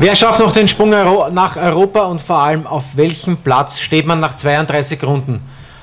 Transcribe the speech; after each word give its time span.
Wer 0.00 0.14
schafft 0.14 0.38
noch 0.38 0.52
den 0.52 0.68
Sprung 0.68 0.90
nach 0.90 1.56
Europa 1.56 2.02
und 2.02 2.20
vor 2.20 2.38
allem 2.38 2.68
auf 2.68 2.84
welchem 2.94 3.36
Platz 3.36 3.80
steht 3.80 4.06
man 4.06 4.20
nach 4.20 4.36
32 4.36 5.02
Runden? 5.02 5.40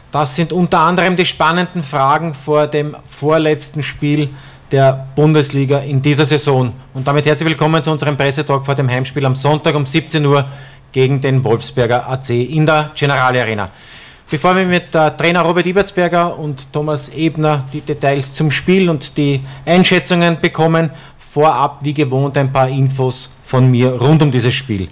Das 0.10 0.35
sind 0.35 0.53
unter 0.53 0.79
anderem 0.79 1.17
die 1.17 1.26
spannenden 1.26 1.83
Fragen 1.83 2.33
vor 2.33 2.65
dem 2.67 2.96
vorletzten 3.05 3.83
Spiel 3.83 4.29
der 4.71 5.06
Bundesliga 5.17 5.79
in 5.79 6.01
dieser 6.01 6.24
Saison. 6.24 6.71
Und 6.93 7.06
damit 7.06 7.25
herzlich 7.25 7.49
willkommen 7.49 7.83
zu 7.83 7.92
unserem 7.92 8.15
Pressetalk 8.15 8.65
vor 8.65 8.75
dem 8.75 8.89
Heimspiel 8.89 9.25
am 9.25 9.35
Sonntag 9.35 9.75
um 9.75 9.85
17 9.85 10.25
Uhr 10.25 10.47
gegen 10.93 11.20
den 11.20 11.43
Wolfsberger 11.43 12.07
AC 12.07 12.29
in 12.29 12.66
der 12.66 12.92
Generale 12.96 13.42
Arena. 13.42 13.70
Bevor 14.31 14.56
wir 14.56 14.66
mit 14.66 14.96
äh, 14.96 15.11
Trainer 15.11 15.42
Robert 15.42 15.67
Ibertsberger 15.67 16.39
und 16.39 16.71
Thomas 16.73 17.09
Ebner 17.09 17.66
die 17.71 17.81
Details 17.81 18.34
zum 18.34 18.49
Spiel 18.49 18.89
und 18.89 19.16
die 19.17 19.41
Einschätzungen 19.66 20.39
bekommen, 20.41 20.89
vorab 21.35 21.80
wie 21.84 21.94
gewohnt 21.94 22.38
ein 22.38 22.49
paar 22.49 22.70
Infos 22.70 23.30
von 23.41 23.70
mir 23.70 23.89
rund 23.91 24.21
um 24.21 24.31
dieses 24.31 24.53
Spiel. 24.53 24.88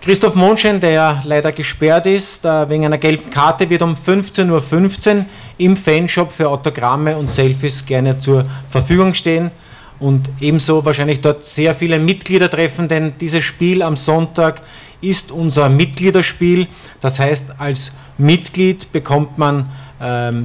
Christoph 0.00 0.36
Monschen, 0.36 0.78
der 0.78 1.20
leider 1.24 1.50
gesperrt 1.50 2.06
ist 2.06 2.44
äh, 2.44 2.68
wegen 2.68 2.84
einer 2.84 2.98
gelben 2.98 3.28
Karte, 3.28 3.68
wird 3.68 3.82
um 3.82 3.94
15.15 3.94 5.16
Uhr 5.16 5.26
im 5.58 5.76
Fanshop 5.76 6.30
für 6.30 6.48
Autogramme 6.48 7.16
und 7.16 7.28
Selfies 7.28 7.84
gerne 7.84 8.20
zur 8.20 8.44
Verfügung 8.70 9.14
stehen 9.14 9.50
und 9.98 10.28
ebenso 10.40 10.84
wahrscheinlich 10.84 11.20
dort 11.22 11.44
sehr 11.44 11.74
viele 11.74 11.98
Mitglieder 11.98 12.48
treffen, 12.48 12.86
denn 12.86 13.14
dieses 13.20 13.42
Spiel 13.42 13.82
am 13.82 13.96
Sonntag 13.96 14.62
ist 15.00 15.32
unser 15.32 15.68
Mitgliederspiel. 15.68 16.68
Das 17.00 17.18
heißt, 17.18 17.54
als 17.58 17.96
Mitglied 18.16 18.92
bekommt 18.92 19.38
man 19.38 19.68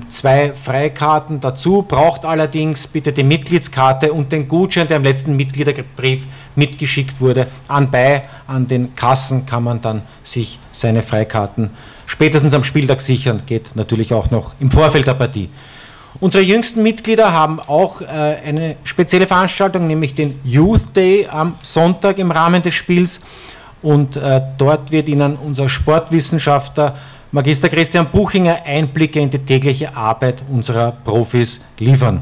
zwei 0.10 0.54
Freikarten 0.54 1.40
dazu, 1.40 1.84
braucht 1.88 2.26
allerdings 2.26 2.88
bitte 2.88 3.14
die 3.14 3.24
Mitgliedskarte 3.24 4.12
und 4.12 4.32
den 4.32 4.48
Gutschein, 4.48 4.88
der 4.88 4.98
im 4.98 5.04
letzten 5.04 5.36
Mitgliederbrief 5.36 6.26
mitgeschickt 6.56 7.22
wurde, 7.22 7.46
anbei. 7.68 8.24
An 8.48 8.68
den 8.68 8.96
Kassen 8.96 9.46
kann 9.46 9.64
man 9.64 9.80
dann 9.80 10.02
sich 10.24 10.58
seine 10.72 11.04
Freikarten 11.04 11.70
spätestens 12.08 12.54
am 12.54 12.64
Spieltag 12.64 13.02
sichern, 13.02 13.44
geht 13.46 13.76
natürlich 13.76 14.14
auch 14.14 14.32
noch 14.32 14.56
im 14.60 14.72
Vorfeld 14.72 15.08
der 15.08 15.14
Partie. 15.14 15.50
Unsere 16.20 16.44
jüngsten 16.44 16.84
Mitglieder 16.84 17.34
haben 17.34 17.60
auch 17.60 18.02
äh, 18.02 18.06
eine 18.06 18.76
spezielle 18.84 19.28
Veranstaltung, 19.28 19.88
nämlich 19.88 20.14
den 20.14 20.40
Youth 20.44 20.96
Day 20.96 21.28
am 21.28 21.56
Sonntag 21.64 22.20
im 22.20 22.32
Rahmen 22.32 22.62
des 22.62 22.74
Spiels. 22.76 23.20
Und 23.82 24.16
äh, 24.16 24.42
dort 24.58 24.92
wird 24.92 25.10
Ihnen 25.10 25.36
unser 25.36 25.68
Sportwissenschaftler 25.68 26.96
Magister 27.34 27.68
Christian 27.68 28.06
Buchinger 28.12 28.60
Einblicke 28.64 29.20
in 29.20 29.28
die 29.28 29.40
tägliche 29.40 29.98
Arbeit 29.98 30.44
unserer 30.52 30.92
Profis 30.92 31.66
liefern. 31.80 32.22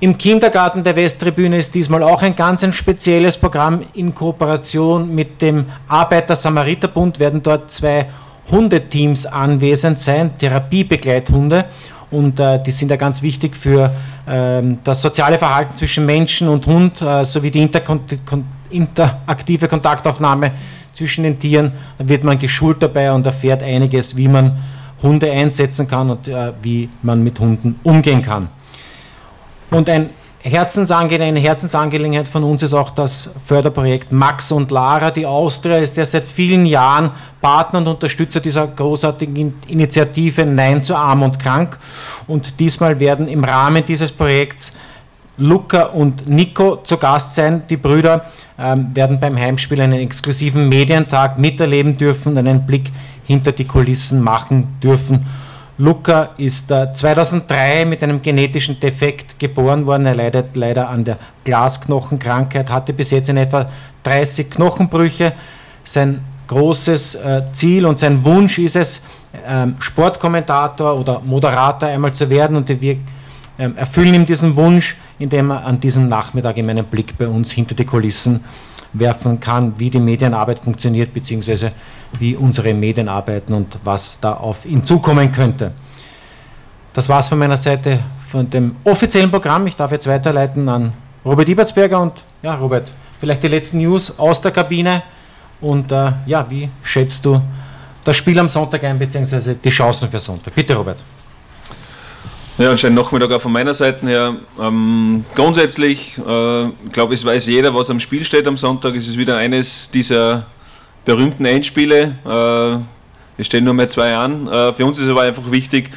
Im 0.00 0.18
Kindergarten 0.18 0.84
der 0.84 0.94
Westtribüne 0.96 1.56
ist 1.56 1.74
diesmal 1.74 2.02
auch 2.02 2.20
ein 2.20 2.36
ganz 2.36 2.62
ein 2.62 2.74
spezielles 2.74 3.38
Programm. 3.38 3.84
In 3.94 4.14
Kooperation 4.14 5.14
mit 5.14 5.40
dem 5.40 5.64
Arbeiter-Samariter-Bund 5.88 7.20
werden 7.20 7.42
dort 7.42 7.70
zwei 7.70 8.10
Hundeteams 8.50 9.24
anwesend 9.24 9.98
sein, 9.98 10.36
Therapiebegleithunde. 10.36 11.64
Und 12.10 12.38
äh, 12.38 12.62
die 12.62 12.72
sind 12.72 12.90
ja 12.90 12.96
ganz 12.96 13.22
wichtig 13.22 13.56
für 13.56 13.90
äh, 14.26 14.60
das 14.84 15.00
soziale 15.00 15.38
Verhalten 15.38 15.74
zwischen 15.74 16.04
Menschen 16.04 16.48
und 16.48 16.66
Hund 16.66 17.00
äh, 17.00 17.24
sowie 17.24 17.50
die 17.50 17.60
interaktive 18.72 19.68
Kontaktaufnahme 19.68 20.52
zwischen 20.92 21.24
den 21.24 21.38
Tieren, 21.38 21.72
dann 21.98 22.08
wird 22.08 22.24
man 22.24 22.38
geschult 22.38 22.82
dabei 22.82 23.12
und 23.12 23.26
erfährt 23.26 23.62
einiges, 23.62 24.16
wie 24.16 24.28
man 24.28 24.58
Hunde 25.02 25.30
einsetzen 25.30 25.86
kann 25.88 26.10
und 26.10 26.28
äh, 26.28 26.52
wie 26.62 26.88
man 27.02 27.22
mit 27.22 27.38
Hunden 27.40 27.78
umgehen 27.82 28.22
kann. 28.22 28.48
Und 29.70 29.88
ein 29.88 30.10
Herzensangelegenheit, 30.44 31.28
eine 31.28 31.40
Herzensangelegenheit 31.40 32.26
von 32.26 32.42
uns 32.42 32.64
ist 32.64 32.74
auch 32.74 32.90
das 32.90 33.30
Förderprojekt 33.46 34.10
Max 34.10 34.50
und 34.50 34.72
Lara. 34.72 35.12
Die 35.12 35.24
Austria 35.24 35.78
ist 35.78 35.96
ja 35.96 36.04
seit 36.04 36.24
vielen 36.24 36.66
Jahren 36.66 37.12
Partner 37.40 37.78
und 37.78 37.86
Unterstützer 37.86 38.40
dieser 38.40 38.66
großartigen 38.66 39.54
Initiative 39.68 40.44
Nein 40.44 40.82
zu 40.82 40.96
Arm 40.96 41.22
und 41.22 41.38
Krank. 41.38 41.78
Und 42.26 42.58
diesmal 42.58 42.98
werden 42.98 43.28
im 43.28 43.44
Rahmen 43.44 43.86
dieses 43.86 44.10
Projekts 44.10 44.72
Luca 45.38 45.84
und 45.84 46.28
Nico 46.28 46.76
zu 46.82 46.96
Gast 46.96 47.34
sein. 47.34 47.62
Die 47.68 47.76
Brüder 47.76 48.26
ähm, 48.58 48.90
werden 48.94 49.18
beim 49.18 49.36
Heimspiel 49.38 49.80
einen 49.80 50.00
exklusiven 50.00 50.68
Medientag 50.68 51.38
miterleben 51.38 51.96
dürfen 51.96 52.32
und 52.32 52.38
einen 52.38 52.66
Blick 52.66 52.90
hinter 53.24 53.52
die 53.52 53.64
Kulissen 53.64 54.20
machen 54.20 54.76
dürfen. 54.82 55.26
Luca 55.78 56.30
ist 56.36 56.70
äh, 56.70 56.92
2003 56.92 57.86
mit 57.86 58.02
einem 58.02 58.20
genetischen 58.20 58.78
Defekt 58.78 59.38
geboren 59.38 59.86
worden. 59.86 60.06
Er 60.06 60.14
leidet 60.14 60.54
leider 60.54 60.88
an 60.88 61.04
der 61.04 61.16
Glasknochenkrankheit, 61.44 62.70
hatte 62.70 62.92
bis 62.92 63.10
jetzt 63.10 63.30
in 63.30 63.38
etwa 63.38 63.66
30 64.02 64.50
Knochenbrüche. 64.50 65.32
Sein 65.82 66.20
großes 66.46 67.14
äh, 67.14 67.42
Ziel 67.52 67.86
und 67.86 67.98
sein 67.98 68.22
Wunsch 68.24 68.58
ist 68.58 68.76
es, 68.76 69.00
ähm, 69.46 69.76
Sportkommentator 69.78 70.98
oder 70.98 71.20
Moderator 71.24 71.88
einmal 71.88 72.12
zu 72.12 72.28
werden 72.28 72.56
und 72.56 72.68
wir 72.68 72.92
ähm, 72.92 73.00
erfüllen 73.62 74.14
ihm 74.14 74.26
diesen 74.26 74.56
Wunsch, 74.56 74.96
indem 75.18 75.50
er 75.50 75.64
an 75.64 75.80
diesem 75.80 76.08
Nachmittag 76.08 76.56
in 76.56 76.66
meinen 76.66 76.84
Blick 76.84 77.16
bei 77.16 77.26
uns 77.26 77.52
hinter 77.52 77.74
die 77.74 77.84
Kulissen 77.84 78.40
werfen 78.92 79.40
kann, 79.40 79.74
wie 79.78 79.90
die 79.90 80.00
Medienarbeit 80.00 80.58
funktioniert, 80.58 81.14
beziehungsweise 81.14 81.72
wie 82.18 82.36
unsere 82.36 82.74
Medien 82.74 83.08
arbeiten 83.08 83.54
und 83.54 83.78
was 83.84 84.18
da 84.20 84.34
auf 84.34 84.66
ihn 84.66 84.84
zukommen 84.84 85.30
könnte. 85.30 85.72
Das 86.92 87.08
war 87.08 87.20
es 87.20 87.28
von 87.28 87.38
meiner 87.38 87.56
Seite 87.56 88.00
von 88.28 88.48
dem 88.50 88.76
offiziellen 88.84 89.30
Programm. 89.30 89.66
Ich 89.66 89.76
darf 89.76 89.92
jetzt 89.92 90.06
weiterleiten 90.06 90.68
an 90.68 90.92
Robert 91.24 91.48
Ibertsberger 91.48 92.00
und 92.00 92.12
ja, 92.42 92.54
Robert, 92.54 92.90
vielleicht 93.20 93.42
die 93.42 93.48
letzten 93.48 93.78
News 93.78 94.18
aus 94.18 94.40
der 94.40 94.50
Kabine 94.50 95.02
und 95.60 95.90
äh, 95.90 96.12
ja, 96.26 96.44
wie 96.50 96.68
schätzt 96.82 97.24
du 97.24 97.40
das 98.04 98.16
Spiel 98.16 98.38
am 98.38 98.48
Sonntag 98.48 98.82
ein, 98.84 98.98
beziehungsweise 98.98 99.54
die 99.54 99.70
Chancen 99.70 100.10
für 100.10 100.18
Sonntag? 100.18 100.54
Bitte, 100.54 100.74
Robert. 100.74 100.98
Ja, 102.62 102.70
und 102.70 102.78
schönen 102.78 102.94
Nachmittag 102.94 103.32
auch 103.32 103.40
von 103.40 103.50
meiner 103.50 103.74
Seite 103.74 104.06
her. 104.06 104.36
Ähm, 104.60 105.24
grundsätzlich, 105.34 106.16
äh, 106.16 106.66
ich 106.66 106.92
glaube, 106.92 107.12
es 107.12 107.24
weiß 107.24 107.48
jeder, 107.48 107.74
was 107.74 107.90
am 107.90 107.98
Spiel 107.98 108.22
steht 108.22 108.46
am 108.46 108.56
Sonntag. 108.56 108.94
Es 108.94 109.08
ist 109.08 109.18
wieder 109.18 109.36
eines 109.36 109.90
dieser 109.90 110.46
berühmten 111.04 111.44
Endspiele. 111.44 112.18
Äh, 112.24 113.40
es 113.40 113.48
stehen 113.48 113.64
nur 113.64 113.74
mehr 113.74 113.88
zwei 113.88 114.14
an. 114.14 114.46
Äh, 114.46 114.72
für 114.74 114.86
uns 114.86 114.96
ist 114.96 115.08
aber 115.08 115.22
einfach 115.22 115.50
wichtig, 115.50 115.90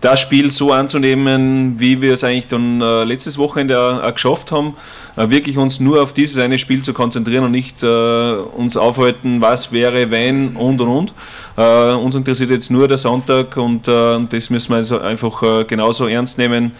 das 0.00 0.20
Spiel 0.20 0.50
so 0.50 0.72
anzunehmen, 0.72 1.78
wie 1.78 2.02
wir 2.02 2.14
es 2.14 2.22
eigentlich 2.22 2.48
dann 2.48 2.80
äh, 2.80 3.04
letztes 3.04 3.38
Wochenende 3.38 3.78
auch, 3.78 4.12
geschafft 4.12 4.52
haben, 4.52 4.74
äh, 5.16 5.30
wirklich 5.30 5.56
uns 5.56 5.80
nur 5.80 6.02
auf 6.02 6.12
dieses 6.12 6.38
eine 6.38 6.58
Spiel 6.58 6.82
zu 6.82 6.92
konzentrieren 6.92 7.44
und 7.44 7.50
nicht 7.50 7.82
äh, 7.82 7.86
uns 7.86 8.76
aufhalten, 8.76 9.40
was 9.40 9.72
wäre, 9.72 10.10
wenn 10.10 10.56
und 10.56 10.80
und 10.80 10.88
und. 10.88 11.14
Äh, 11.56 11.94
uns 11.94 12.14
interessiert 12.14 12.50
jetzt 12.50 12.70
nur 12.70 12.88
der 12.88 12.98
Sonntag 12.98 13.56
und 13.56 13.88
äh, 13.88 14.18
das 14.28 14.50
müssen 14.50 14.70
wir 14.70 14.76
also 14.76 14.98
einfach 14.98 15.42
äh, 15.42 15.64
genauso 15.64 16.06
ernst 16.06 16.38
nehmen, 16.38 16.72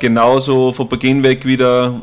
genauso 0.00 0.72
von 0.72 0.88
Beginn 0.88 1.22
weg 1.22 1.44
wieder 1.44 2.00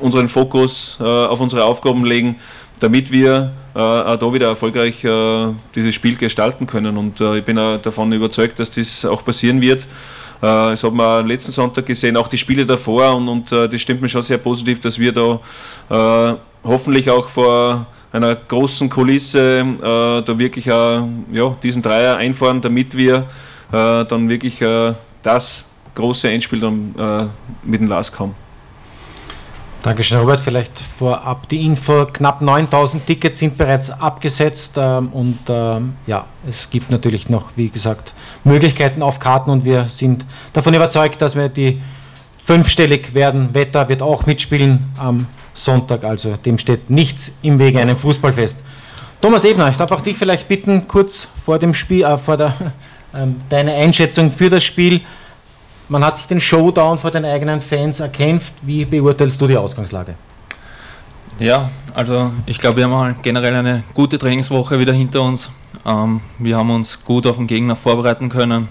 unseren 0.00 0.28
Fokus 0.28 0.96
auf 1.00 1.40
unsere 1.40 1.62
Aufgaben 1.64 2.04
legen, 2.04 2.34
damit 2.80 3.10
wir 3.10 3.52
äh, 3.74 3.78
auch 3.78 4.16
da 4.16 4.32
wieder 4.32 4.48
erfolgreich 4.48 5.04
äh, 5.04 5.48
dieses 5.74 5.94
Spiel 5.94 6.16
gestalten 6.16 6.66
können. 6.66 6.96
Und 6.96 7.20
äh, 7.20 7.38
ich 7.38 7.44
bin 7.44 7.56
davon 7.56 8.12
überzeugt, 8.12 8.58
dass 8.58 8.70
das 8.70 9.04
auch 9.04 9.24
passieren 9.24 9.60
wird. 9.60 9.86
Äh, 10.40 10.70
das 10.70 10.84
haben 10.84 10.96
wir 10.96 11.22
letzten 11.22 11.52
Sonntag 11.52 11.86
gesehen, 11.86 12.16
auch 12.16 12.28
die 12.28 12.38
Spiele 12.38 12.64
davor. 12.64 13.16
Und, 13.16 13.28
und 13.28 13.52
äh, 13.52 13.68
das 13.68 13.80
stimmt 13.80 14.00
mir 14.02 14.08
schon 14.08 14.22
sehr 14.22 14.38
positiv, 14.38 14.80
dass 14.80 14.98
wir 14.98 15.12
da 15.12 15.40
äh, 15.90 16.36
hoffentlich 16.64 17.10
auch 17.10 17.28
vor 17.28 17.86
einer 18.10 18.34
großen 18.34 18.88
Kulisse 18.88 19.66
da 19.80 20.38
wirklich 20.38 20.64
ja, 20.64 21.06
diesen 21.62 21.82
Dreier 21.82 22.16
einfahren, 22.16 22.58
damit 22.58 22.96
wir 22.96 23.26
dann 23.70 24.30
wirklich 24.30 24.64
das 25.22 25.66
große 25.94 26.30
Endspiel 26.30 26.58
dann 26.58 27.30
mit 27.62 27.80
dem 27.80 27.86
Last 27.86 28.16
kommen. 28.16 28.34
Dankeschön, 29.88 30.18
Robert. 30.18 30.38
Vielleicht 30.38 30.78
vorab 30.98 31.48
die 31.48 31.64
Info: 31.64 32.04
knapp 32.04 32.42
9000 32.42 33.06
Tickets 33.06 33.38
sind 33.38 33.56
bereits 33.56 33.88
abgesetzt 33.88 34.74
ähm, 34.76 35.08
und 35.14 35.38
ähm, 35.48 35.94
ja, 36.06 36.26
es 36.46 36.68
gibt 36.68 36.90
natürlich 36.90 37.30
noch, 37.30 37.52
wie 37.56 37.70
gesagt, 37.70 38.12
Möglichkeiten 38.44 39.00
auf 39.00 39.18
Karten 39.18 39.48
und 39.48 39.64
wir 39.64 39.86
sind 39.86 40.26
davon 40.52 40.74
überzeugt, 40.74 41.22
dass 41.22 41.36
wir 41.36 41.48
die 41.48 41.80
fünfstellig 42.36 43.14
werden. 43.14 43.54
Wetter 43.54 43.88
wird 43.88 44.02
auch 44.02 44.26
mitspielen 44.26 44.90
am 44.98 45.26
Sonntag, 45.54 46.04
also 46.04 46.36
dem 46.36 46.58
steht 46.58 46.90
nichts 46.90 47.38
im 47.40 47.58
Wege 47.58 47.80
einem 47.80 47.96
Fußballfest. 47.96 48.58
Thomas 49.22 49.46
Ebner, 49.46 49.70
ich 49.70 49.78
darf 49.78 49.90
auch 49.90 50.02
dich 50.02 50.18
vielleicht 50.18 50.48
bitten, 50.48 50.86
kurz 50.86 51.28
vor 51.42 51.58
dem 51.58 51.72
Spiel, 51.72 52.04
äh, 52.04 52.18
vor 52.18 52.36
der, 52.36 52.48
äh, 53.14 53.26
deine 53.48 53.72
Einschätzung 53.72 54.32
für 54.32 54.50
das 54.50 54.64
Spiel. 54.64 55.00
Man 55.90 56.04
hat 56.04 56.18
sich 56.18 56.26
den 56.26 56.40
Showdown 56.40 56.98
vor 56.98 57.10
den 57.10 57.24
eigenen 57.24 57.62
Fans 57.62 58.00
erkämpft. 58.00 58.52
Wie 58.60 58.84
beurteilst 58.84 59.40
du 59.40 59.46
die 59.46 59.56
Ausgangslage? 59.56 60.14
Ja, 61.38 61.70
also 61.94 62.32
ich 62.44 62.58
glaube, 62.58 62.78
wir 62.78 62.84
haben 62.84 62.94
halt 62.94 63.22
generell 63.22 63.54
eine 63.54 63.84
gute 63.94 64.18
Trainingswoche 64.18 64.78
wieder 64.78 64.92
hinter 64.92 65.22
uns. 65.22 65.50
Ähm, 65.86 66.20
wir 66.38 66.56
haben 66.56 66.70
uns 66.70 67.04
gut 67.04 67.26
auf 67.26 67.36
den 67.36 67.46
Gegner 67.46 67.74
vorbereiten 67.74 68.28
können. 68.28 68.68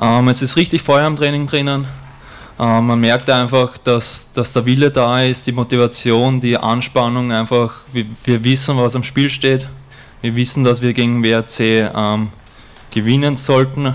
Ähm, 0.00 0.28
es 0.28 0.42
ist 0.42 0.56
richtig 0.56 0.82
Feuer 0.82 1.06
am 1.06 1.16
Training 1.16 1.46
drinnen. 1.46 1.86
Äh, 2.58 2.80
man 2.80 3.00
merkt 3.00 3.30
einfach, 3.30 3.78
dass, 3.78 4.32
dass 4.32 4.52
der 4.52 4.66
Wille 4.66 4.90
da 4.90 5.22
ist, 5.22 5.46
die 5.46 5.52
Motivation, 5.52 6.40
die 6.40 6.58
Anspannung 6.58 7.32
einfach. 7.32 7.76
Wir, 7.92 8.04
wir 8.24 8.44
wissen, 8.44 8.76
was 8.76 8.96
am 8.96 9.02
Spiel 9.02 9.30
steht. 9.30 9.68
Wir 10.20 10.34
wissen, 10.34 10.64
dass 10.64 10.82
wir 10.82 10.92
gegen 10.92 11.22
WRC 11.22 11.90
ähm, 11.94 12.28
gewinnen 12.90 13.36
sollten. 13.36 13.94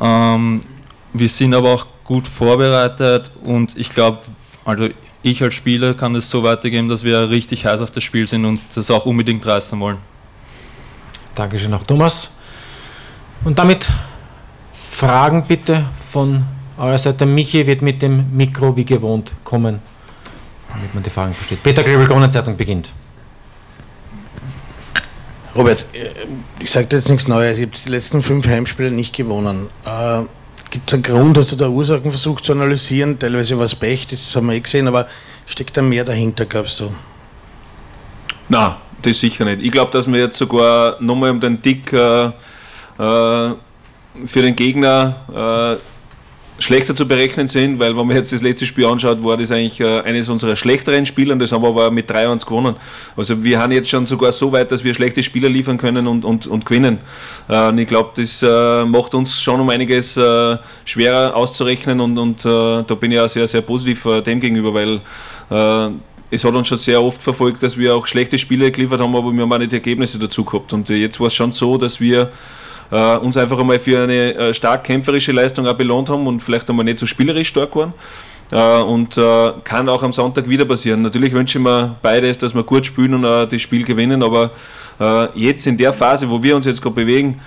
Ähm, 0.00 0.60
wir 1.12 1.28
sind 1.28 1.54
aber 1.54 1.74
auch 1.74 1.86
gut 2.04 2.26
vorbereitet 2.26 3.32
und 3.44 3.76
ich 3.76 3.94
glaube, 3.94 4.20
also 4.64 4.88
ich 5.22 5.42
als 5.42 5.54
Spieler 5.54 5.94
kann 5.94 6.14
es 6.14 6.30
so 6.30 6.42
weitergeben, 6.42 6.88
dass 6.88 7.04
wir 7.04 7.30
richtig 7.30 7.66
heiß 7.66 7.80
auf 7.80 7.90
das 7.90 8.02
Spiel 8.02 8.26
sind 8.26 8.44
und 8.44 8.60
das 8.74 8.90
auch 8.90 9.06
unbedingt 9.06 9.46
reißen 9.46 9.78
wollen. 9.80 9.98
Dankeschön 11.34 11.72
auch 11.74 11.82
Thomas. 11.82 12.30
Und 13.44 13.58
damit 13.58 13.88
Fragen 14.90 15.44
bitte 15.46 15.84
von 16.10 16.44
eurer 16.78 16.98
Seite. 16.98 17.26
Michi 17.26 17.66
wird 17.66 17.82
mit 17.82 18.02
dem 18.02 18.36
Mikro 18.36 18.76
wie 18.76 18.84
gewohnt 18.84 19.32
kommen, 19.44 19.80
damit 20.72 20.94
man 20.94 21.02
die 21.02 21.10
Fragen 21.10 21.32
versteht. 21.32 21.62
Peter 21.62 21.82
Klebel, 21.82 22.06
Kronenzeitung 22.06 22.56
beginnt. 22.56 22.90
Robert, 25.54 25.84
ich 26.58 26.70
sage 26.70 26.86
dir 26.86 26.96
jetzt 26.96 27.08
nichts 27.08 27.28
Neues. 27.28 27.58
Ich 27.58 27.66
habe 27.66 27.76
die 27.84 27.90
letzten 27.90 28.22
fünf 28.22 28.46
Heimspiele 28.46 28.90
nicht 28.90 29.14
gewonnen. 29.14 29.68
Äh, 29.84 30.22
Gibt 30.70 30.88
es 30.88 30.94
einen 30.94 31.02
Grund, 31.02 31.36
dass 31.36 31.48
du 31.48 31.56
da 31.56 31.68
Ursachen 31.68 32.10
versuchst 32.10 32.44
zu 32.44 32.52
analysieren? 32.52 33.18
Teilweise 33.18 33.58
war 33.58 33.64
es 33.64 33.74
Pech, 33.74 34.06
das 34.06 34.34
haben 34.36 34.46
wir 34.46 34.54
eh 34.54 34.60
gesehen, 34.60 34.86
aber 34.86 35.08
steckt 35.44 35.76
da 35.76 35.82
mehr 35.82 36.04
dahinter, 36.04 36.46
glaubst 36.46 36.78
du? 36.78 36.92
Na, 38.48 38.80
das 39.02 39.18
sicher 39.18 39.44
nicht. 39.44 39.62
Ich 39.62 39.72
glaube, 39.72 39.90
dass 39.90 40.06
wir 40.06 40.20
jetzt 40.20 40.38
sogar 40.38 40.96
nochmal 41.00 41.30
um 41.30 41.40
den 41.40 41.60
Tick 41.60 41.92
äh, 41.92 42.26
äh, 42.26 42.30
für 42.98 44.42
den 44.42 44.54
Gegner 44.54 45.78
äh, 45.78 45.99
schlechter 46.70 46.94
zu 46.94 47.08
berechnen 47.08 47.48
sind, 47.48 47.80
weil 47.80 47.96
wenn 47.96 48.06
man 48.06 48.14
jetzt 48.14 48.32
das 48.32 48.42
letzte 48.42 48.64
Spiel 48.64 48.86
anschaut, 48.86 49.24
war 49.24 49.36
das 49.36 49.50
eigentlich 49.50 49.80
äh, 49.80 50.02
eines 50.02 50.28
unserer 50.28 50.54
schlechteren 50.54 51.04
Spieler 51.04 51.32
und 51.32 51.40
das 51.40 51.50
haben 51.50 51.62
wir 51.62 51.68
aber 51.68 51.90
mit 51.90 52.08
3-1 52.08 52.46
gewonnen. 52.46 52.76
Also 53.16 53.42
wir 53.42 53.58
haben 53.58 53.72
jetzt 53.72 53.90
schon 53.90 54.06
sogar 54.06 54.30
so 54.30 54.52
weit, 54.52 54.70
dass 54.70 54.84
wir 54.84 54.94
schlechte 54.94 55.20
Spieler 55.24 55.48
liefern 55.48 55.78
können 55.78 56.06
und, 56.06 56.24
und, 56.24 56.46
und 56.46 56.64
gewinnen. 56.64 56.98
Äh, 57.48 57.70
und 57.70 57.78
ich 57.78 57.88
glaube, 57.88 58.10
das 58.14 58.40
äh, 58.44 58.84
macht 58.84 59.16
uns 59.16 59.42
schon 59.42 59.60
um 59.60 59.68
einiges 59.68 60.14
schwerer 60.84 61.34
auszurechnen 61.34 61.98
und, 62.00 62.16
und 62.16 62.44
da 62.44 62.94
bin 63.00 63.10
ich 63.10 63.18
auch 63.18 63.28
sehr, 63.28 63.48
sehr 63.48 63.62
positiv 63.62 64.06
dem 64.24 64.38
gegenüber, 64.40 64.72
weil 64.72 65.00
es 66.30 66.44
hat 66.44 66.54
uns 66.54 66.68
schon 66.68 66.78
sehr 66.78 67.02
oft 67.02 67.22
verfolgt, 67.22 67.62
dass 67.62 67.76
wir 67.76 67.94
auch 67.94 68.06
schlechte 68.06 68.38
Spiele 68.38 68.70
geliefert 68.70 69.00
haben, 69.00 69.14
aber 69.16 69.32
wir 69.32 69.42
haben 69.42 69.52
auch 69.52 69.58
nicht 69.58 69.72
Ergebnisse 69.72 70.18
dazu 70.18 70.44
gehabt. 70.44 70.72
Und 70.72 70.88
jetzt 70.88 71.18
war 71.18 71.26
es 71.26 71.34
schon 71.34 71.52
so, 71.52 71.76
dass 71.76 72.00
wir 72.00 72.30
äh, 72.90 73.16
uns 73.16 73.36
einfach 73.36 73.58
einmal 73.58 73.78
für 73.78 74.02
eine 74.02 74.34
äh, 74.34 74.54
stark 74.54 74.84
kämpferische 74.84 75.32
Leistung 75.32 75.66
auch 75.66 75.74
belohnt 75.74 76.08
haben 76.08 76.26
und 76.26 76.42
vielleicht 76.42 76.68
einmal 76.68 76.84
nicht 76.84 76.98
so 76.98 77.06
spielerisch 77.06 77.48
stark 77.48 77.74
waren. 77.76 77.92
Uh, 78.52 78.82
und 78.82 79.16
uh, 79.16 79.52
kann 79.62 79.88
auch 79.88 80.02
am 80.02 80.12
Sonntag 80.12 80.48
wieder 80.48 80.64
passieren. 80.64 81.02
Natürlich 81.02 81.32
wünsche 81.32 81.56
ich 81.56 81.62
mir 81.62 81.94
beides, 82.02 82.36
dass 82.36 82.52
wir 82.52 82.64
gut 82.64 82.84
spielen 82.84 83.14
und 83.14 83.24
uh, 83.24 83.46
das 83.46 83.62
Spiel 83.62 83.84
gewinnen, 83.84 84.24
aber 84.24 84.50
jetzt 85.34 85.66
in 85.66 85.78
der 85.78 85.94
Phase, 85.94 86.28
wo 86.28 86.42
wir 86.42 86.54
uns 86.54 86.66
jetzt 86.66 86.82
gerade 86.82 86.94
bewegen, 86.94 87.40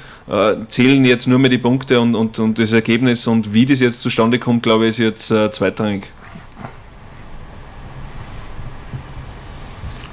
zählen 0.69 1.05
jetzt 1.05 1.27
nur 1.27 1.37
mehr 1.37 1.51
die 1.51 1.59
Punkte 1.59 1.99
und, 2.01 2.15
und, 2.15 2.39
und 2.39 2.57
das 2.57 2.71
Ergebnis 2.71 3.27
und 3.27 3.53
wie 3.53 3.63
das 3.63 3.79
jetzt 3.79 4.01
zustande 4.01 4.39
kommt, 4.39 4.63
glaube 4.63 4.85
ich, 4.85 4.97
ist 4.97 5.29
jetzt 5.29 5.55
zweitrangig. 5.55 6.05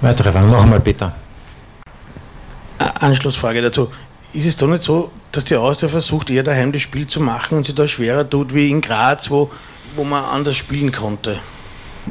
Weitere 0.03 0.33
Fragen 0.33 0.51
noch 0.51 0.63
einmal 0.63 0.81
bitte. 0.81 1.13
Anschlussfrage 2.79 3.63
dazu. 3.63 3.89
Ist 4.35 4.45
es 4.45 4.57
doch 4.59 4.69
nicht 4.69 4.83
so, 4.83 5.11
dass 5.33 5.45
die 5.45 5.57
Austria 5.57 5.89
versucht, 5.89 6.31
eher 6.31 6.43
daheim 6.43 6.73
das 6.73 6.83
Spiel 6.83 7.07
zu 7.07 7.21
machen 7.21 7.59
und 7.59 7.67
sie 7.67 7.75
da 7.75 7.87
schwerer 7.87 8.29
tut 8.29 8.55
wie 8.55 8.71
in 8.71 8.81
Graz, 8.81 9.31
wo, 9.31 9.51
wo 9.97 10.05
man 10.05 10.25
anders 10.25 10.57
spielen 10.57 10.93
konnte? 10.93 11.39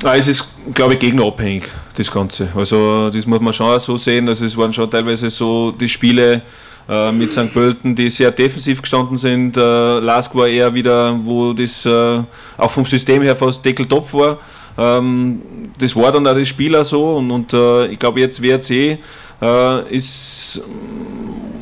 Ja, 0.01 0.15
es 0.15 0.27
ist, 0.27 0.47
glaube 0.73 0.93
ich, 0.93 0.99
gegnerabhängig, 0.99 1.63
das 1.95 2.11
Ganze. 2.11 2.47
Also, 2.55 3.09
das 3.09 3.25
muss 3.25 3.39
man 3.39 3.53
schon 3.53 3.67
auch 3.67 3.79
so 3.79 3.97
sehen. 3.97 4.29
Also, 4.29 4.45
es 4.45 4.55
waren 4.55 4.71
schon 4.71 4.89
teilweise 4.89 5.29
so 5.29 5.71
die 5.71 5.89
Spiele 5.89 6.43
äh, 6.87 7.11
mit 7.11 7.31
St. 7.31 7.51
Pölten, 7.51 7.95
die 7.95 8.09
sehr 8.09 8.31
defensiv 8.31 8.81
gestanden 8.81 9.17
sind. 9.17 9.57
Äh, 9.57 9.99
Lask 9.99 10.33
war 10.35 10.47
eher 10.47 10.73
wieder, 10.73 11.19
wo 11.23 11.53
das 11.53 11.85
äh, 11.85 12.23
auch 12.57 12.71
vom 12.71 12.85
System 12.85 13.21
her 13.23 13.35
fast 13.35 13.65
Deckeltopf 13.65 14.13
war. 14.13 14.37
Ähm, 14.77 15.41
das 15.77 15.95
war 15.95 16.11
dann 16.11 16.25
auch 16.27 16.33
das 16.33 16.47
Spiel 16.47 16.75
auch 16.75 16.85
so. 16.85 17.17
Und, 17.17 17.31
und 17.31 17.53
äh, 17.53 17.87
ich 17.87 17.99
glaube, 17.99 18.19
jetzt 18.19 18.41
WRC 18.41 18.99
äh, 19.41 19.95
ist 19.95 20.61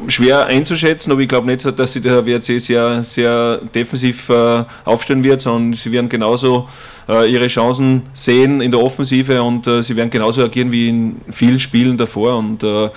schwer 0.07 0.45
einzuschätzen, 0.47 1.11
aber 1.11 1.21
ich 1.21 1.27
glaube 1.27 1.47
nicht, 1.47 1.65
dass 1.79 1.93
sich 1.93 2.01
der 2.01 2.25
WRC 2.25 2.59
sehr, 2.59 3.03
sehr 3.03 3.57
defensiv 3.73 4.29
äh, 4.29 4.63
aufstellen 4.85 5.23
wird, 5.23 5.41
sondern 5.41 5.73
sie 5.73 5.91
werden 5.91 6.09
genauso 6.09 6.67
äh, 7.09 7.31
ihre 7.31 7.47
Chancen 7.47 8.03
sehen 8.13 8.61
in 8.61 8.71
der 8.71 8.81
Offensive 8.81 9.41
und 9.41 9.67
äh, 9.67 9.81
sie 9.81 9.95
werden 9.95 10.09
genauso 10.09 10.43
agieren 10.43 10.71
wie 10.71 10.89
in 10.89 11.21
vielen 11.29 11.59
Spielen 11.59 11.97
davor. 11.97 12.37
Und 12.37 12.63
äh, 12.63 12.89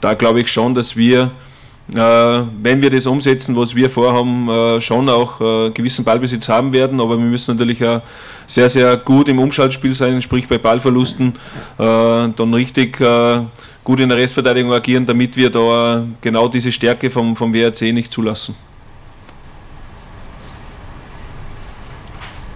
da 0.00 0.14
glaube 0.14 0.40
ich 0.40 0.50
schon, 0.50 0.74
dass 0.74 0.96
wir 0.96 1.30
wenn 1.88 2.82
wir 2.82 2.90
das 2.90 3.06
umsetzen, 3.06 3.54
was 3.54 3.74
wir 3.74 3.88
vorhaben, 3.88 4.48
äh, 4.48 4.80
schon 4.80 5.08
auch 5.08 5.38
gewissen 5.72 6.04
Ballbesitz 6.04 6.48
haben 6.48 6.72
werden, 6.72 7.00
aber 7.00 7.16
wir 7.16 7.24
müssen 7.24 7.56
natürlich 7.56 7.86
auch 7.86 8.02
sehr, 8.46 8.68
sehr 8.68 8.96
gut 8.96 9.28
im 9.28 9.38
Umschaltspiel 9.38 9.94
sein, 9.94 10.20
sprich 10.20 10.48
bei 10.48 10.58
Ballverlusten 10.58 11.34
dann 11.78 12.54
richtig 12.54 13.00
gut 13.84 14.00
in 14.00 14.08
der 14.08 14.18
Restverteidigung 14.18 14.72
agieren, 14.72 15.06
damit 15.06 15.36
wir 15.36 15.48
da 15.48 16.04
genau 16.20 16.48
diese 16.48 16.72
Stärke 16.72 17.08
vom, 17.08 17.36
vom 17.36 17.54
WRC 17.54 17.92
nicht 17.92 18.10
zulassen. 18.10 18.56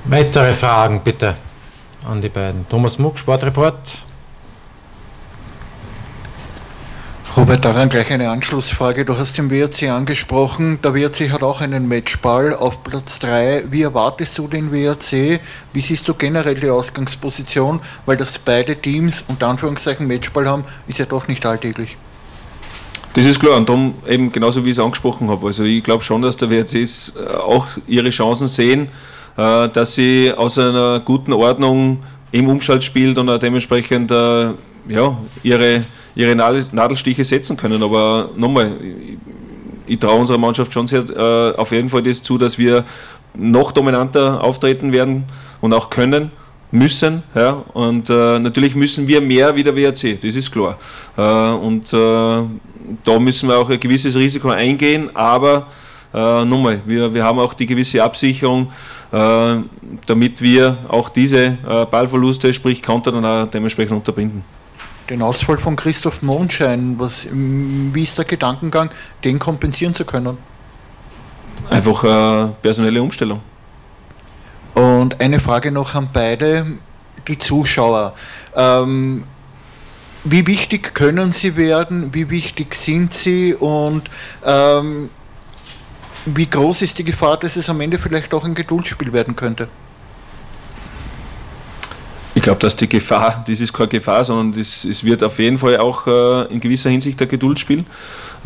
Weitere 0.07 0.55
Fragen 0.55 1.03
bitte 1.05 1.37
an 2.05 2.21
die 2.21 2.29
beiden. 2.29 2.69
Thomas 2.69 2.99
Muck, 2.99 3.17
Sportreport. 3.17 3.77
Robert, 7.51 7.65
daran 7.65 7.89
gleich 7.89 8.13
eine 8.13 8.31
Anschlussfrage. 8.31 9.05
Du 9.05 9.19
hast 9.19 9.37
den 9.37 9.51
WRC 9.51 9.91
angesprochen. 9.91 10.79
Der 10.85 10.95
WRC 10.95 11.33
hat 11.33 11.43
auch 11.43 11.61
einen 11.61 11.89
Matchball 11.89 12.55
auf 12.55 12.85
Platz 12.85 13.19
3. 13.19 13.65
Wie 13.73 13.83
erwartest 13.83 14.39
du 14.39 14.47
den 14.47 14.71
WRC? 14.71 15.41
Wie 15.73 15.81
siehst 15.81 16.07
du 16.07 16.15
generell 16.15 16.55
die 16.55 16.71
Ausgangsposition? 16.71 17.81
Weil 18.07 18.17
das 18.17 18.39
beide 18.39 18.77
Teams 18.77 19.25
unter 19.27 19.49
Anführungszeichen 19.49 20.07
Matchball 20.07 20.49
haben, 20.49 20.63
ist 20.87 21.01
ja 21.01 21.07
doch 21.07 21.27
nicht 21.27 21.45
alltäglich. 21.45 21.97
Das 23.15 23.27
ist 23.27 23.41
klar 23.41 23.57
und 23.57 23.69
darum 23.69 23.95
eben 24.07 24.31
genauso 24.31 24.65
wie 24.65 24.71
ich 24.71 24.79
es 24.79 24.85
angesprochen 24.85 25.29
habe. 25.29 25.49
Also 25.49 25.65
ich 25.65 25.83
glaube 25.83 26.05
schon, 26.05 26.23
dass 26.23 26.37
der 26.37 26.53
WRCs 26.53 27.15
äh, 27.17 27.35
auch 27.35 27.67
ihre 27.89 28.11
Chancen 28.11 28.47
sehen, 28.47 28.91
äh, 29.37 29.69
dass 29.69 29.97
sie 29.97 30.33
aus 30.33 30.57
einer 30.57 31.01
guten 31.01 31.33
Ordnung 31.33 32.01
im 32.31 32.49
Umschaltspiel 32.49 33.19
und 33.19 33.29
auch 33.29 33.39
dementsprechend 33.39 34.13
äh, 34.13 34.51
ja, 34.87 35.19
ihre 35.43 35.83
ihre 36.15 36.35
Nadelstiche 36.35 37.25
setzen 37.25 37.57
können. 37.57 37.83
Aber 37.83 38.31
nochmal, 38.37 38.73
ich, 39.87 39.99
traue 39.99 40.21
unserer 40.21 40.39
Mannschaft 40.39 40.73
schon 40.73 40.87
sehr 40.87 41.09
äh, 41.09 41.57
auf 41.57 41.73
jeden 41.73 41.89
Fall 41.89 42.03
das 42.03 42.23
zu, 42.23 42.39
dass 42.39 42.59
wir 42.59 42.85
noch 43.37 43.73
dominanter 43.73 44.43
auftreten 44.43 44.93
werden 44.93 45.25
und 45.61 45.73
auch 45.73 45.91
können 45.91 46.31
müssen. 46.71 47.23
Ja? 47.35 47.65
Und 47.73 48.11
äh, 48.11 48.39
natürlich 48.39 48.75
müssen 48.75 49.07
wir 49.09 49.21
mehr 49.21 49.55
wie 49.57 49.63
der 49.63 49.77
WRC, 49.77 50.21
das 50.21 50.35
ist 50.35 50.51
klar. 50.51 50.79
Äh, 51.17 51.23
und 51.55 51.93
äh, 51.93 51.97
da 53.05 53.19
müssen 53.19 53.49
wir 53.49 53.59
auch 53.59 53.71
ein 53.71 53.81
gewisses 53.81 54.17
Risiko 54.17 54.49
eingehen, 54.49 55.11
aber 55.15 55.69
äh, 56.13 56.45
nochmal, 56.45 56.81
wir, 56.87 57.13
wir 57.15 57.25
haben 57.25 57.39
auch 57.39 57.55
die 57.55 57.67
gewisse 57.67 58.03
Absicherung, 58.03 58.73
äh, 59.13 59.57
damit 60.07 60.43
wir 60.43 60.79
auch 60.89 61.09
diese 61.09 61.59
äh, 61.69 61.87
Ballverluste, 61.89 62.53
sprich 62.53 62.83
Konter, 62.83 63.13
dann 63.13 63.25
auch 63.25 63.47
dementsprechend 63.47 63.97
unterbinden 63.97 64.43
den 65.11 65.23
Ausfall 65.23 65.59
von 65.59 65.77
Christoph 65.77 66.23
Mondschein. 66.23 66.95
Was, 66.99 67.29
wie 67.33 68.03
ist 68.03 68.17
der 68.17 68.25
Gedankengang, 68.25 68.91
den 69.25 69.39
kompensieren 69.39 69.93
zu 69.93 70.05
können? 70.05 70.39
Einfach 71.69 72.05
äh, 72.05 72.53
personelle 72.63 73.03
Umstellung. 73.03 73.41
Und 74.75 75.21
eine 75.21 75.41
Frage 75.41 75.73
noch 75.73 75.95
an 75.95 76.09
beide, 76.13 76.65
die 77.27 77.37
Zuschauer. 77.37 78.15
Ähm, 78.55 79.25
wie 80.25 80.47
wichtig 80.47 80.95
können 80.95 81.33
sie 81.33 81.57
werden? 81.57 82.15
Wie 82.15 82.31
wichtig 82.31 82.75
sind 82.75 83.13
sie? 83.13 83.55
Und 83.55 84.09
ähm, 84.45 85.11
wie 86.25 86.47
groß 86.47 86.83
ist 86.83 86.99
die 86.99 87.05
Gefahr, 87.05 87.37
dass 87.37 87.57
es 87.57 87.69
am 87.69 87.81
Ende 87.81 87.99
vielleicht 87.99 88.33
auch 88.33 88.45
ein 88.45 88.55
Geduldsspiel 88.55 89.13
werden 89.13 89.35
könnte? 89.35 89.69
Ich 92.41 92.45
glaube, 92.45 92.61
dass 92.61 92.75
die 92.75 92.89
Gefahr, 92.89 93.45
das 93.47 93.61
ist 93.61 93.71
keine 93.71 93.89
Gefahr, 93.89 94.25
sondern 94.25 94.53
das, 94.53 94.87
es 94.87 95.05
wird 95.05 95.23
auf 95.23 95.39
jeden 95.39 95.59
Fall 95.59 95.77
auch 95.77 96.07
äh, 96.07 96.51
in 96.51 96.59
gewisser 96.59 96.89
Hinsicht 96.89 97.21
ein 97.21 97.29
Geduldsspiel. 97.29 97.85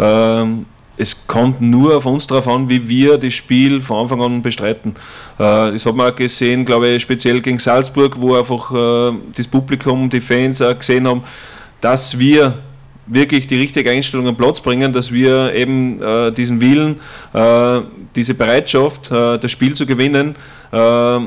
Ähm, 0.00 0.66
es 0.96 1.16
kommt 1.28 1.60
nur 1.60 1.96
auf 1.96 2.04
uns 2.04 2.26
darauf 2.26 2.48
an, 2.48 2.68
wie 2.68 2.88
wir 2.88 3.18
das 3.18 3.34
Spiel 3.34 3.80
von 3.80 4.00
Anfang 4.00 4.20
an 4.20 4.42
bestreiten. 4.42 4.96
Äh, 5.38 5.70
das 5.70 5.86
hat 5.86 5.94
man 5.94 6.10
auch 6.10 6.16
gesehen, 6.16 6.64
glaube 6.64 6.88
ich, 6.88 7.02
speziell 7.02 7.40
gegen 7.40 7.60
Salzburg, 7.60 8.20
wo 8.20 8.34
einfach 8.34 8.72
äh, 8.72 9.16
das 9.36 9.46
Publikum, 9.46 10.10
die 10.10 10.20
Fans 10.20 10.60
auch 10.60 10.76
gesehen 10.76 11.06
haben, 11.06 11.22
dass 11.80 12.18
wir 12.18 12.58
wirklich 13.06 13.46
die 13.46 13.60
richtige 13.60 13.92
Einstellung 13.92 14.26
am 14.26 14.36
Platz 14.36 14.60
bringen, 14.60 14.92
dass 14.92 15.12
wir 15.12 15.54
eben 15.54 16.02
äh, 16.02 16.32
diesen 16.32 16.60
Willen, 16.60 16.98
äh, 17.32 17.82
diese 18.16 18.34
Bereitschaft, 18.34 19.12
äh, 19.12 19.38
das 19.38 19.52
Spiel 19.52 19.74
zu 19.74 19.86
gewinnen, 19.86 20.34
äh, 20.72 21.18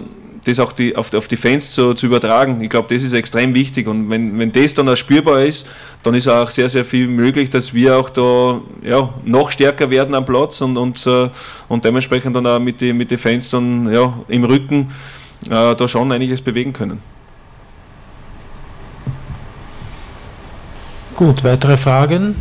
das 0.48 0.60
auch 0.60 0.72
die, 0.72 0.96
auf, 0.96 1.14
auf 1.14 1.28
die 1.28 1.38
Fans 1.38 1.72
zu, 1.72 1.94
zu 1.94 2.06
übertragen. 2.06 2.62
Ich 2.62 2.70
glaube, 2.70 2.94
das 2.94 3.04
ist 3.04 3.14
extrem 3.14 3.54
wichtig 3.54 3.88
und 3.88 4.10
wenn, 4.10 4.38
wenn 4.40 4.52
das 4.52 4.74
dann 4.74 4.88
auch 4.90 4.96
spürbar 4.96 5.42
ist, 5.42 5.68
dann 6.04 6.14
ist 6.14 6.28
auch 6.28 6.50
sehr, 6.50 6.70
sehr 6.70 6.86
viel 6.86 7.08
möglich, 7.08 7.50
dass 7.50 7.74
wir 7.74 7.98
auch 7.98 8.10
da 8.10 8.62
ja, 8.84 9.10
noch 9.26 9.52
stärker 9.52 9.90
werden 9.90 10.16
am 10.16 10.26
Platz 10.26 10.62
und, 10.62 10.78
und, 10.78 11.06
äh, 11.06 11.30
und 11.68 11.84
dementsprechend 11.84 12.36
dann 12.36 12.46
auch 12.46 12.60
mit 12.60 12.82
den 12.82 12.98
mit 12.98 13.12
die 13.12 13.18
Fans 13.18 13.50
dann 13.50 13.92
ja, 13.92 14.14
im 14.28 14.44
Rücken 14.44 14.90
äh, 15.50 15.76
da 15.76 15.88
schon 15.88 16.12
einiges 16.12 16.42
bewegen 16.42 16.74
können. 16.74 17.02
Gut, 21.16 21.44
weitere 21.44 21.78
Fragen? 21.78 22.36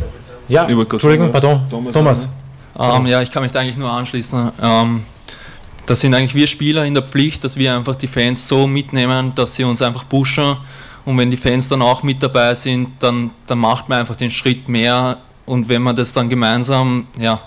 Ja, 0.47 0.65
Entschuldigung, 0.65 1.31
pardon, 1.31 1.61
Thomas. 1.69 1.93
Thomas. 1.93 2.29
Ähm, 2.79 3.07
ja, 3.07 3.21
ich 3.21 3.31
kann 3.31 3.41
mich 3.43 3.51
da 3.51 3.59
eigentlich 3.59 3.77
nur 3.77 3.89
anschließen. 3.89 4.51
Ähm, 4.61 5.03
da 5.87 5.95
sind 5.95 6.13
eigentlich 6.13 6.35
wir 6.35 6.47
Spieler 6.47 6.85
in 6.85 6.93
der 6.93 7.03
Pflicht, 7.03 7.43
dass 7.43 7.55
wir 7.57 7.73
einfach 7.73 7.95
die 7.95 8.07
Fans 8.07 8.47
so 8.47 8.67
mitnehmen, 8.67 9.33
dass 9.33 9.55
sie 9.55 9.63
uns 9.63 9.81
einfach 9.81 10.07
pushen. 10.07 10.57
Und 11.05 11.17
wenn 11.17 11.31
die 11.31 11.37
Fans 11.37 11.69
dann 11.69 11.81
auch 11.81 12.03
mit 12.03 12.21
dabei 12.21 12.53
sind, 12.53 12.89
dann, 12.99 13.31
dann 13.47 13.59
macht 13.59 13.87
man 13.87 14.01
einfach 14.01 14.17
den 14.17 14.29
Schritt 14.29 14.67
mehr. 14.67 15.17
Und 15.45 15.69
wenn 15.69 15.81
man 15.81 15.95
das 15.95 16.11
dann 16.11 16.27
gemeinsam 16.27 17.07
ja, 17.17 17.41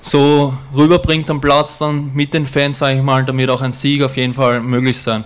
so 0.00 0.54
rüberbringt 0.74 1.28
am 1.28 1.38
Platz, 1.38 1.76
dann 1.76 2.10
mit 2.14 2.32
den 2.32 2.46
Fans, 2.46 2.78
sage 2.78 2.96
ich 2.96 3.02
mal, 3.02 3.22
damit 3.22 3.50
auch 3.50 3.60
ein 3.60 3.74
Sieg 3.74 4.02
auf 4.02 4.16
jeden 4.16 4.32
Fall 4.32 4.62
möglich 4.62 4.98
sein. 4.98 5.24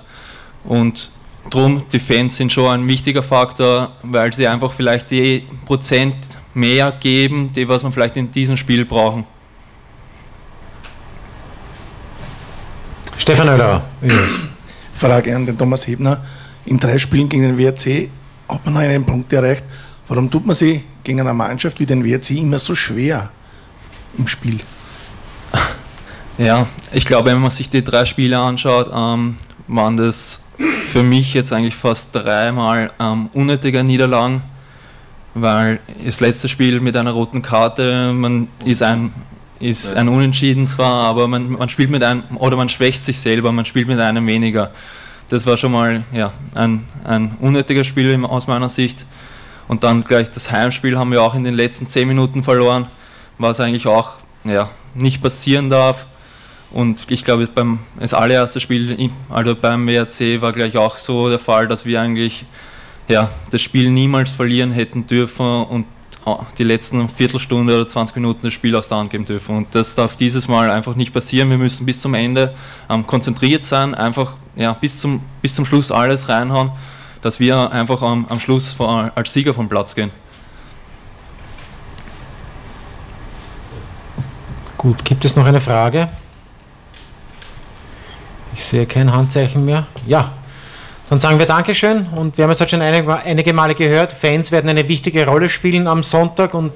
Und 0.64 1.12
drum, 1.48 1.84
die 1.92 2.00
Fans 2.00 2.36
sind 2.36 2.52
schon 2.52 2.66
ein 2.66 2.88
wichtiger 2.88 3.22
Faktor, 3.22 3.92
weil 4.02 4.32
sie 4.32 4.48
einfach 4.48 4.72
vielleicht 4.72 5.12
die 5.12 5.46
Prozent 5.64 6.16
mehr 6.54 6.90
geben, 6.90 7.52
die 7.52 7.68
was 7.68 7.84
man 7.84 7.92
vielleicht 7.92 8.16
in 8.16 8.32
diesem 8.32 8.56
Spiel 8.56 8.84
brauchen. 8.84 9.24
Stefan 13.30 13.48
Oellerer. 13.48 13.82
Frage 14.92 15.36
an 15.36 15.46
den 15.46 15.56
Thomas 15.56 15.86
Hebner. 15.86 16.20
In 16.66 16.78
drei 16.78 16.98
Spielen 16.98 17.28
gegen 17.28 17.44
den 17.44 17.58
WRC 17.58 18.10
hat 18.48 18.66
man 18.66 18.78
einen 18.78 19.06
Punkt 19.06 19.32
erreicht. 19.32 19.62
Warum 20.08 20.28
tut 20.28 20.44
man 20.44 20.56
sich 20.56 20.80
gegen 21.04 21.20
eine 21.20 21.32
Mannschaft 21.32 21.78
wie 21.78 21.86
den 21.86 22.04
WRC 22.04 22.30
immer 22.32 22.58
so 22.58 22.74
schwer 22.74 23.30
im 24.18 24.26
Spiel? 24.26 24.58
Ja, 26.38 26.66
ich 26.90 27.04
glaube, 27.04 27.30
wenn 27.30 27.38
man 27.38 27.52
sich 27.52 27.70
die 27.70 27.84
drei 27.84 28.04
Spiele 28.04 28.36
anschaut, 28.36 28.90
ähm, 28.92 29.36
waren 29.68 29.96
das 29.96 30.42
für 30.88 31.04
mich 31.04 31.32
jetzt 31.32 31.52
eigentlich 31.52 31.76
fast 31.76 32.08
dreimal 32.12 32.90
ähm, 32.98 33.30
unnötige 33.32 33.84
Niederlagen, 33.84 34.42
weil 35.34 35.78
das 36.04 36.18
letzte 36.18 36.48
Spiel 36.48 36.80
mit 36.80 36.96
einer 36.96 37.12
roten 37.12 37.42
Karte, 37.42 38.12
man 38.12 38.48
ist 38.64 38.82
ein, 38.82 39.12
ist 39.60 39.94
ein 39.94 40.08
Unentschieden 40.08 40.66
zwar, 40.66 41.04
aber 41.04 41.28
man, 41.28 41.52
man 41.52 41.68
spielt 41.68 41.90
mit 41.90 42.02
einem, 42.02 42.24
oder 42.36 42.56
man 42.56 42.68
schwächt 42.68 43.04
sich 43.04 43.18
selber, 43.18 43.52
man 43.52 43.66
spielt 43.66 43.88
mit 43.88 44.00
einem 44.00 44.26
weniger. 44.26 44.72
Das 45.28 45.46
war 45.46 45.56
schon 45.56 45.72
mal 45.72 46.02
ja, 46.12 46.32
ein, 46.54 46.84
ein 47.04 47.36
unnötiges 47.40 47.86
Spiel 47.86 48.24
aus 48.24 48.46
meiner 48.46 48.68
Sicht. 48.68 49.06
Und 49.68 49.84
dann 49.84 50.02
gleich 50.02 50.30
das 50.30 50.50
Heimspiel 50.50 50.98
haben 50.98 51.12
wir 51.12 51.22
auch 51.22 51.34
in 51.34 51.44
den 51.44 51.54
letzten 51.54 51.88
zehn 51.88 52.08
Minuten 52.08 52.42
verloren, 52.42 52.88
was 53.38 53.60
eigentlich 53.60 53.86
auch 53.86 54.14
ja, 54.44 54.68
nicht 54.94 55.22
passieren 55.22 55.68
darf. 55.68 56.06
Und 56.72 57.06
ich 57.08 57.24
glaube, 57.24 57.46
beim, 57.46 57.80
das 57.98 58.14
allererste 58.14 58.60
Spiel, 58.60 59.10
also 59.28 59.54
beim 59.54 59.86
WRC, 59.86 60.40
war 60.40 60.52
gleich 60.52 60.76
auch 60.76 60.98
so 60.98 61.28
der 61.28 61.38
Fall, 61.38 61.68
dass 61.68 61.84
wir 61.84 62.00
eigentlich 62.00 62.46
ja, 63.08 63.28
das 63.50 63.60
Spiel 63.60 63.90
niemals 63.90 64.30
verlieren 64.30 64.70
hätten 64.70 65.06
dürfen 65.06 65.64
und 65.64 65.86
die 66.58 66.64
letzten 66.64 67.08
Viertelstunde 67.08 67.74
oder 67.74 67.88
20 67.88 68.16
Minuten 68.16 68.40
das 68.42 68.52
Spiel 68.52 68.76
aus 68.76 68.88
der 68.88 68.98
Hand 68.98 69.10
geben 69.10 69.24
dürfen. 69.24 69.56
Und 69.56 69.74
das 69.74 69.94
darf 69.94 70.16
dieses 70.16 70.48
Mal 70.48 70.70
einfach 70.70 70.94
nicht 70.94 71.12
passieren. 71.12 71.50
Wir 71.50 71.58
müssen 71.58 71.86
bis 71.86 72.00
zum 72.00 72.14
Ende 72.14 72.54
ähm, 72.88 73.06
konzentriert 73.06 73.64
sein, 73.64 73.94
einfach 73.94 74.34
ja, 74.56 74.72
bis, 74.74 74.98
zum, 74.98 75.22
bis 75.42 75.54
zum 75.54 75.64
Schluss 75.64 75.90
alles 75.90 76.28
reinhauen, 76.28 76.72
dass 77.22 77.40
wir 77.40 77.72
einfach 77.72 78.02
am, 78.02 78.26
am 78.28 78.40
Schluss 78.40 78.78
als 78.80 79.32
Sieger 79.32 79.54
vom 79.54 79.68
Platz 79.68 79.94
gehen. 79.94 80.10
Gut, 84.76 85.04
gibt 85.04 85.24
es 85.24 85.36
noch 85.36 85.44
eine 85.44 85.60
Frage? 85.60 86.08
Ich 88.54 88.64
sehe 88.64 88.86
kein 88.86 89.12
Handzeichen 89.12 89.64
mehr. 89.64 89.86
Ja, 90.06 90.32
dann 91.10 91.18
sagen 91.18 91.40
wir 91.40 91.46
Dankeschön 91.46 92.06
und 92.14 92.38
wir 92.38 92.44
haben 92.44 92.52
es 92.52 92.60
halt 92.60 92.70
schon 92.70 92.82
einige, 92.82 93.12
einige 93.16 93.52
Male 93.52 93.74
gehört, 93.74 94.12
Fans 94.12 94.52
werden 94.52 94.70
eine 94.70 94.86
wichtige 94.86 95.26
Rolle 95.26 95.48
spielen 95.48 95.88
am 95.88 96.04
Sonntag 96.04 96.54
und 96.54 96.72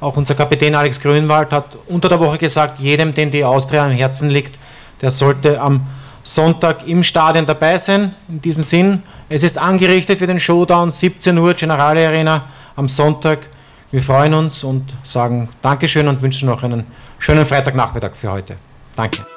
auch 0.00 0.16
unser 0.16 0.34
Kapitän 0.34 0.74
Alex 0.74 1.00
Grünwald 1.00 1.52
hat 1.52 1.78
unter 1.86 2.08
der 2.08 2.18
Woche 2.18 2.36
gesagt, 2.36 2.80
jedem, 2.80 3.14
den 3.14 3.30
die 3.30 3.44
Austria 3.44 3.86
am 3.86 3.92
Herzen 3.92 4.28
liegt, 4.28 4.58
der 5.00 5.12
sollte 5.12 5.60
am 5.60 5.86
Sonntag 6.24 6.86
im 6.88 7.04
Stadion 7.04 7.46
dabei 7.46 7.78
sein. 7.78 8.12
In 8.28 8.42
diesem 8.42 8.62
Sinn, 8.62 9.04
es 9.28 9.44
ist 9.44 9.56
angerichtet 9.56 10.18
für 10.18 10.26
den 10.26 10.40
Showdown, 10.40 10.90
17 10.90 11.38
Uhr, 11.38 11.54
Generale 11.54 12.08
Arena 12.08 12.46
am 12.74 12.88
Sonntag. 12.88 13.48
Wir 13.92 14.02
freuen 14.02 14.34
uns 14.34 14.64
und 14.64 14.94
sagen 15.04 15.48
Dankeschön 15.62 16.08
und 16.08 16.20
wünschen 16.20 16.48
noch 16.48 16.64
einen 16.64 16.84
schönen 17.20 17.46
Freitagnachmittag 17.46 18.14
für 18.14 18.32
heute. 18.32 18.56
Danke. 18.96 19.35